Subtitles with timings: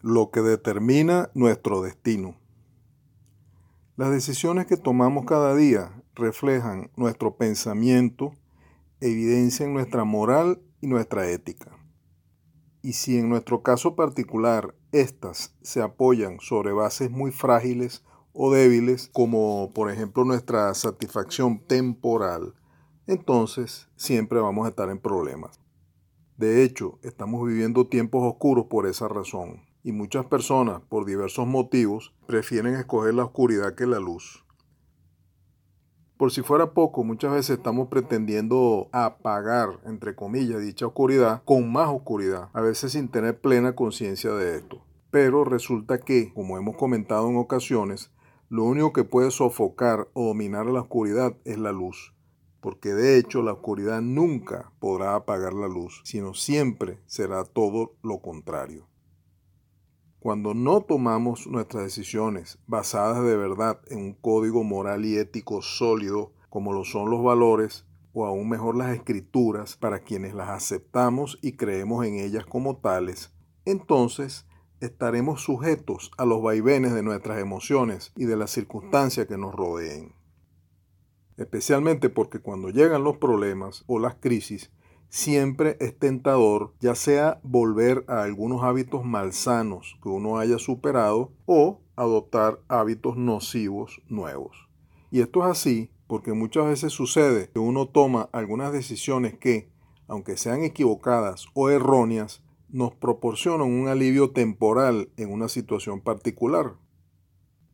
[0.00, 2.36] lo que determina nuestro destino.
[3.96, 8.32] Las decisiones que tomamos cada día reflejan nuestro pensamiento,
[9.00, 11.76] evidencian nuestra moral y nuestra ética.
[12.80, 19.10] Y si en nuestro caso particular estas se apoyan sobre bases muy frágiles o débiles,
[19.12, 22.54] como por ejemplo nuestra satisfacción temporal,
[23.08, 25.58] entonces siempre vamos a estar en problemas.
[26.36, 32.12] De hecho, estamos viviendo tiempos oscuros por esa razón, y muchas personas, por diversos motivos,
[32.26, 34.44] prefieren escoger la oscuridad que la luz.
[36.18, 41.88] Por si fuera poco, muchas veces estamos pretendiendo apagar, entre comillas, dicha oscuridad con más
[41.88, 44.84] oscuridad, a veces sin tener plena conciencia de esto.
[45.10, 48.12] Pero resulta que, como hemos comentado en ocasiones,
[48.50, 52.12] lo único que puede sofocar o dominar la oscuridad es la luz
[52.60, 58.20] porque de hecho la oscuridad nunca podrá apagar la luz, sino siempre será todo lo
[58.20, 58.87] contrario.
[60.20, 66.32] Cuando no tomamos nuestras decisiones basadas de verdad en un código moral y ético sólido,
[66.50, 71.52] como lo son los valores, o aún mejor las escrituras, para quienes las aceptamos y
[71.52, 73.32] creemos en ellas como tales,
[73.64, 74.46] entonces
[74.80, 80.14] estaremos sujetos a los vaivenes de nuestras emociones y de las circunstancias que nos rodeen.
[81.36, 84.72] Especialmente porque cuando llegan los problemas o las crisis,
[85.08, 91.80] siempre es tentador ya sea volver a algunos hábitos malsanos que uno haya superado o
[91.96, 94.68] adoptar hábitos nocivos nuevos.
[95.10, 99.70] Y esto es así porque muchas veces sucede que uno toma algunas decisiones que,
[100.06, 106.74] aunque sean equivocadas o erróneas, nos proporcionan un alivio temporal en una situación particular.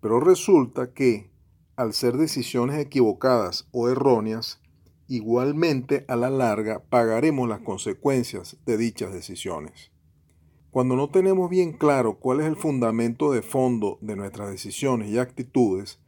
[0.00, 1.30] Pero resulta que
[1.76, 4.60] al ser decisiones equivocadas o erróneas,
[5.10, 9.90] igualmente a la larga pagaremos las consecuencias de dichas decisiones.
[10.70, 15.18] Cuando no tenemos bien claro cuál es el fundamento de fondo de nuestras decisiones y
[15.18, 15.98] actitudes,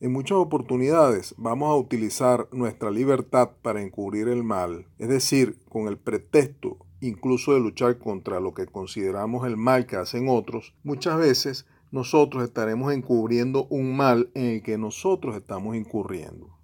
[0.00, 5.86] en muchas oportunidades vamos a utilizar nuestra libertad para encubrir el mal, es decir, con
[5.86, 11.16] el pretexto incluso de luchar contra lo que consideramos el mal que hacen otros, muchas
[11.18, 16.59] veces nosotros estaremos encubriendo un mal en el que nosotros estamos incurriendo.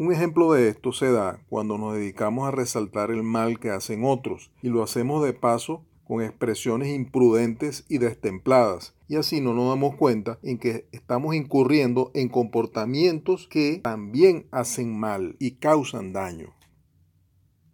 [0.00, 4.02] Un ejemplo de esto se da cuando nos dedicamos a resaltar el mal que hacen
[4.02, 9.68] otros y lo hacemos de paso con expresiones imprudentes y destempladas, y así no nos
[9.68, 16.54] damos cuenta en que estamos incurriendo en comportamientos que también hacen mal y causan daño.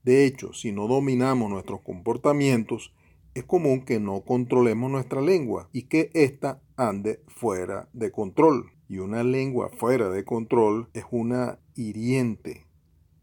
[0.03, 2.93] De hecho, si no dominamos nuestros comportamientos,
[3.37, 8.73] es común que no controlemos nuestra lengua y que ésta ande fuera de control.
[8.89, 12.67] Y una lengua fuera de control es una hiriente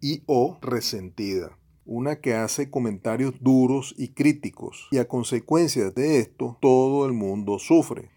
[0.01, 1.57] y o resentida.
[1.84, 4.88] Una que hace comentarios duros y críticos.
[4.91, 8.12] Y a consecuencia de esto, todo el mundo sufre.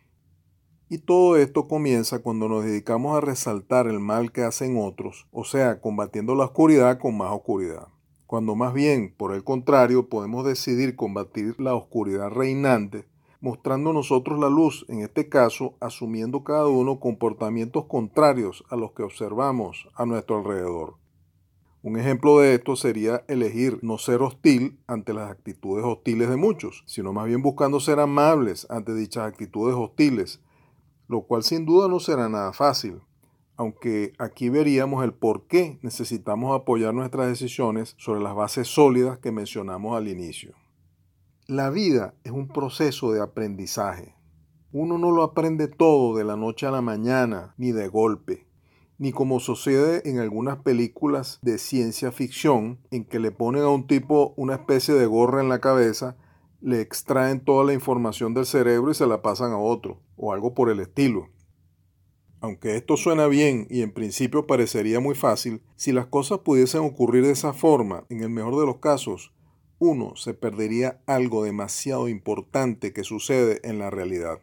[0.91, 5.45] Y todo esto comienza cuando nos dedicamos a resaltar el mal que hacen otros, o
[5.45, 7.89] sea, combatiendo la oscuridad con más oscuridad
[8.27, 13.07] cuando más bien, por el contrario, podemos decidir combatir la oscuridad reinante,
[13.41, 19.05] mostrando nosotros la luz, en este caso, asumiendo cada uno comportamientos contrarios a los que
[19.05, 20.95] observamos a nuestro alrededor.
[21.83, 26.83] Un ejemplo de esto sería elegir no ser hostil ante las actitudes hostiles de muchos,
[26.85, 30.41] sino más bien buscando ser amables ante dichas actitudes hostiles,
[31.07, 33.01] lo cual sin duda no será nada fácil,
[33.57, 39.33] aunque aquí veríamos el por qué necesitamos apoyar nuestras decisiones sobre las bases sólidas que
[39.33, 40.55] mencionamos al inicio.
[41.47, 44.15] La vida es un proceso de aprendizaje.
[44.73, 48.47] Uno no lo aprende todo de la noche a la mañana, ni de golpe,
[48.99, 53.87] ni como sucede en algunas películas de ciencia ficción, en que le ponen a un
[53.87, 56.17] tipo una especie de gorra en la cabeza,
[56.61, 60.53] le extraen toda la información del cerebro y se la pasan a otro, o algo
[60.53, 61.29] por el estilo.
[62.41, 67.25] Aunque esto suena bien y en principio parecería muy fácil, si las cosas pudiesen ocurrir
[67.25, 69.33] de esa forma, en el mejor de los casos,
[69.79, 74.41] uno se perdería algo demasiado importante que sucede en la realidad.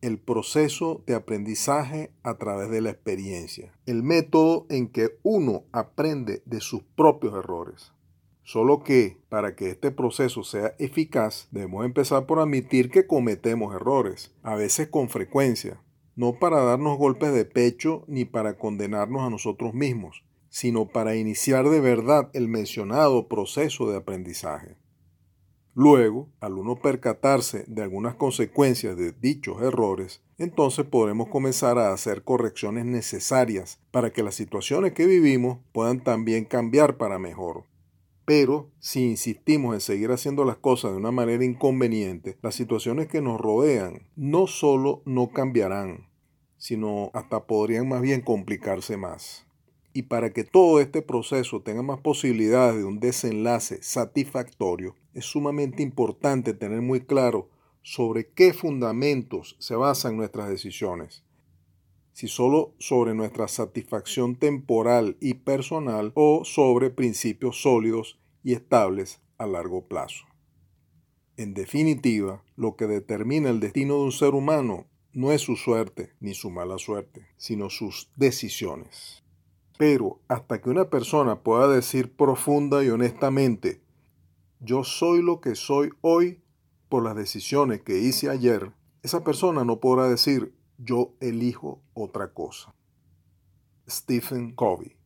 [0.00, 3.72] El proceso de aprendizaje a través de la experiencia.
[3.84, 7.92] El método en que uno aprende de sus propios errores.
[8.44, 14.34] Solo que, para que este proceso sea eficaz, debemos empezar por admitir que cometemos errores,
[14.42, 15.82] a veces con frecuencia,
[16.18, 21.68] no para darnos golpes de pecho ni para condenarnos a nosotros mismos, sino para iniciar
[21.68, 24.74] de verdad el mencionado proceso de aprendizaje.
[25.74, 32.24] Luego, al uno percatarse de algunas consecuencias de dichos errores, entonces podremos comenzar a hacer
[32.24, 37.62] correcciones necesarias para que las situaciones que vivimos puedan también cambiar para mejor.
[38.24, 43.22] Pero si insistimos en seguir haciendo las cosas de una manera inconveniente, las situaciones que
[43.22, 46.07] nos rodean no solo no cambiarán,
[46.58, 49.46] sino hasta podrían más bien complicarse más.
[49.94, 55.82] Y para que todo este proceso tenga más posibilidades de un desenlace satisfactorio, es sumamente
[55.82, 57.48] importante tener muy claro
[57.82, 61.24] sobre qué fundamentos se basan nuestras decisiones
[62.18, 69.46] si solo sobre nuestra satisfacción temporal y personal o sobre principios sólidos y estables a
[69.46, 70.24] largo plazo.
[71.36, 76.12] En definitiva, lo que determina el destino de un ser humano no es su suerte
[76.20, 79.22] ni su mala suerte, sino sus decisiones.
[79.78, 83.80] Pero hasta que una persona pueda decir profunda y honestamente,
[84.60, 86.40] yo soy lo que soy hoy
[86.88, 88.72] por las decisiones que hice ayer,
[89.02, 92.74] esa persona no podrá decir yo elijo otra cosa.
[93.88, 94.97] Stephen Covey